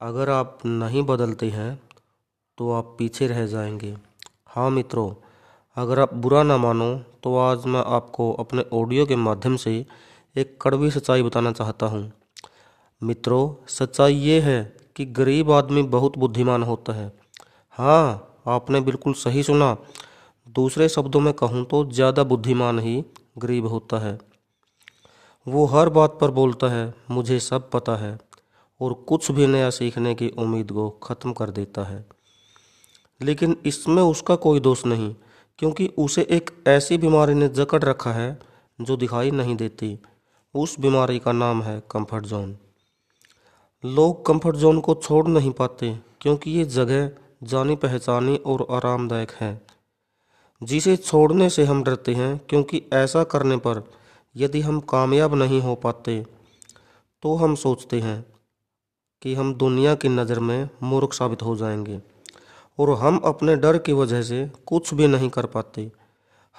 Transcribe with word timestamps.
अगर 0.00 0.30
आप 0.30 0.58
नहीं 0.66 1.02
बदलते 1.02 1.48
हैं 1.50 1.78
तो 2.58 2.70
आप 2.72 2.94
पीछे 2.98 3.26
रह 3.26 3.46
जाएँगे। 3.46 3.94
हाँ 4.46 4.68
मित्रों, 4.70 5.10
अगर 5.76 6.00
आप 6.00 6.12
बुरा 6.14 6.42
ना 6.42 6.56
मानो 6.56 6.94
तो 7.22 7.36
आज 7.38 7.64
मैं 7.66 7.82
आपको 7.86 8.30
अपने 8.32 8.64
ऑडियो 8.72 9.06
के 9.06 9.16
माध्यम 9.16 9.56
से 9.56 9.74
एक 10.36 10.56
कड़वी 10.62 10.90
सच्चाई 10.90 11.22
बताना 11.22 11.52
चाहता 11.52 11.86
हूँ। 11.86 12.12
मित्रों, 13.02 13.54
सच्चाई 13.68 14.14
ये 14.14 14.40
है 14.40 14.62
कि 14.96 15.04
गरीब 15.04 15.50
आदमी 15.52 15.82
बहुत 15.88 16.18
बुद्धिमान 16.18 16.62
होता 16.62 16.92
है। 16.92 17.10
हाँ 17.78 18.42
आपने 18.48 18.80
बिल्कुल 18.80 19.12
सही 19.14 19.42
सुना। 19.42 19.76
दूसरे 20.46 20.88
शब्दों 20.88 21.20
में 21.20 21.32
कहूँ 21.34 21.64
तो 21.64 21.84
ज़्यादा 21.84 22.24
बुद्धिमान 22.24 22.78
ही 22.78 23.04
गरीब 23.38 23.66
होता 23.66 23.98
है। 23.98 24.18
वो 25.46 25.64
हर 25.66 25.88
बात 25.88 26.18
पर 26.20 26.30
बोलता 26.30 26.68
है, 26.68 26.94
मुझे 27.10 27.38
सब 27.40 27.70
पता 27.70 27.96
है। 27.96 28.16
और 28.80 28.92
कुछ 29.08 29.30
भी 29.30 29.46
नया 29.46 29.70
सीखने 29.70 30.14
की 30.14 30.28
उम्मीद 30.38 30.72
को 30.72 30.88
ख़त्म 31.02 31.32
कर 31.32 31.50
देता 31.50 31.84
है। 31.84 32.04
लेकिन 33.20 33.56
इसमें 33.66 34.02
उसका 34.02 34.36
कोई 34.36 34.60
दोष 34.60 34.84
नहीं, 34.86 35.14
क्योंकि 35.58 35.86
उसे 35.98 36.22
एक 36.30 36.50
ऐसी 36.68 36.98
बीमारी 36.98 37.34
ने 37.34 37.48
जकड़ 37.48 37.82
रखा 37.84 38.12
है 38.12 38.38
जो 38.78 38.96
दिखाई 38.96 39.30
नहीं 39.30 39.56
देती। 39.56 39.98
उस 40.54 40.78
बीमारी 40.80 41.18
का 41.18 41.32
नाम 41.32 41.62
है 41.62 41.80
कंफर्ट 41.90 42.24
जोन 42.24 42.56
लोग 43.84 44.24
कंफर्ट 44.26 44.56
जोन 44.56 44.80
को 44.80 44.94
छोड़ 44.94 45.26
नहीं 45.28 45.50
पाते, 45.50 45.94
क्योंकि 46.20 46.50
ये 46.50 46.64
जगह 46.64 47.10
जानी 47.42 47.76
पहचानी 47.76 48.36
और 48.36 48.66
आरामदायक 48.70 49.30
है। 49.30 49.60
जिसे 50.62 50.96
छोड़ने 50.96 51.48
से 51.50 51.64
हम 51.64 51.82
डरते 51.84 52.14
हैं, 52.14 52.38
क्योंकि 52.38 52.82
ऐसा 52.92 53.24
करने 53.24 53.56
पर 53.56 53.82
यदि 54.34 54.60
हम 54.60 54.80
कामयाब 54.80 55.34
नहीं 55.34 55.60
हो 55.60 55.74
पाते 55.74 56.24
तो 57.22 57.34
हम 57.36 57.54
सोचते 57.54 58.00
हैं 58.00 58.24
कि 59.26 59.34
हम 59.34 59.54
दुनिया 59.54 59.94
की 59.94 60.08
नज़र 60.08 60.38
में 60.38 60.68
मूर्ख 60.82 61.12
साबित 61.12 61.42
हो 61.42 61.56
जाएँगे 61.56 61.98
और 62.78 62.90
हम 62.90 63.16
अपने 63.18 63.56
डर 63.56 63.78
की 63.78 63.92
वजह 63.92 64.22
से 64.22 64.52
कुछ 64.66 64.92
भी 64.94 65.06
नहीं 65.06 65.30
कर 65.30 65.46
पाते। 65.46 65.90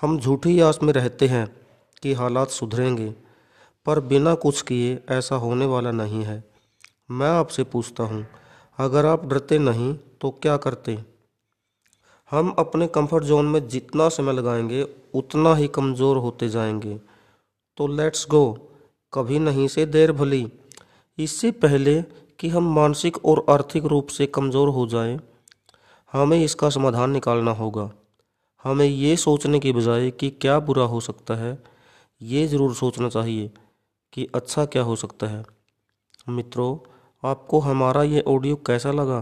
हम 0.00 0.18
झूठी 0.20 0.60
आस 0.60 0.78
में 0.82 0.92
रहते 0.92 1.26
हैं 1.26 1.46
कि 2.02 2.12
हालात 2.12 2.48
सुधरेंगे, 2.48 3.14
पर 3.86 4.00
बिना 4.00 4.34
कुछ 4.34 4.62
किए 4.62 4.98
ऐसा 5.10 5.36
होने 5.36 5.66
वाला 5.66 5.90
नहीं 5.90 6.24
है। 6.24 6.42
मैं 7.10 7.28
आपसे 7.28 7.64
पूछता 7.64 8.04
हूँ, 8.04 8.26
अगर 8.78 9.06
आप 9.06 9.26
डरते 9.26 9.58
नहीं 9.58 9.94
तो 10.20 10.30
क्या 10.30 10.56
करते? 10.56 10.98
हम 12.30 12.54
अपने 12.58 12.86
कंफर्ट 12.86 13.24
जोन 13.24 13.46
में 13.46 13.68
जितना 13.68 14.08
समय 14.08 14.32
लगाएँगे, 14.32 14.82
उतना 15.14 15.54
ही 15.54 15.68
कमज़ोर 15.68 16.16
होते 16.16 16.48
जाएँगे। 16.48 17.00
तो 17.76 17.86
लेट्स 17.86 18.26
गो 18.30 18.44
कभी 19.12 19.38
नहीं 19.38 19.68
से 19.68 19.86
देर 19.86 20.12
भली। 20.12 20.46
इससे 21.18 21.50
पहले 21.50 22.25
कि 22.38 22.48
हम 22.48 22.72
मानसिक 22.74 23.24
और 23.24 23.44
आर्थिक 23.50 23.84
रूप 23.84 24.08
से 24.08 24.26
कमज़ोर 24.28 24.68
हो 24.68 24.86
जाएँ, 24.86 25.18
हमें 26.12 26.38
इसका 26.38 26.70
समाधान 26.70 27.10
निकालना 27.10 27.50
होगा। 27.52 27.90
हमें 28.64 28.86
ये 28.86 29.16
सोचने 29.16 29.58
के 29.58 29.72
बजाय 29.72 30.10
कि 30.10 30.30
क्या 30.32 30.58
बुरा 30.60 30.84
हो 30.84 31.00
सकता 31.00 31.34
है 31.34 31.58
ये 32.20 32.46
ज़रूर 32.46 32.74
सोचना 32.74 33.08
चाहिए 33.08 33.50
कि 34.12 34.26
अच्छा 34.34 34.64
क्या 34.66 34.82
हो 34.82 34.96
सकता 34.96 35.26
है। 35.26 35.44
मित्रों 36.28 36.76
आपको 37.22 37.60
हमारा 37.60 38.02
ये 38.04 38.20
ऑडियो 38.28 38.56
कैसा 38.66 38.90
लगा? 38.92 39.20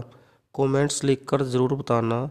कमेंट्स 0.55 1.03
लिखकर 1.03 1.43
ज़रूर 1.43 1.73
बताना। 1.73 2.29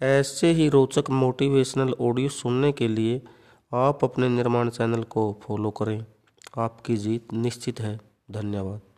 ऐसे 0.00 0.50
ही 0.52 0.68
रोचक 0.68 1.10
मोटिवेशनल 1.12 1.94
ऑडियो 2.00 2.28
सुनने 2.30 2.72
के 2.72 2.88
लिए 2.88 3.20
आप 3.72 4.04
अपने 4.04 4.28
निर्माण 4.28 4.70
चैनल 4.70 5.02
को 5.04 5.30
फॉलो 5.42 5.70
करें। 5.72 6.04
आपकी 6.58 6.96
जीत 6.96 7.32
निश्चित 7.34 7.80
है। 7.80 7.98
धन्यवाद। 8.30 8.93